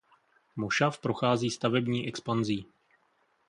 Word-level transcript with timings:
Mošav 0.55 0.99
prochází 0.99 1.49
stavební 1.49 2.07
expanzí. 2.07 2.67